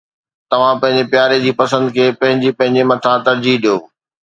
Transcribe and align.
توھان 0.51 0.75
پنھنجي 0.81 1.05
پياري 1.13 1.37
جي 1.45 1.51
پسند 1.61 1.85
کي 1.95 2.05
پنھنجي 2.19 2.51
پنھنجي 2.57 2.83
مٿان 2.91 3.17
ترجيح 3.27 3.55
ڏيو. 3.63 3.75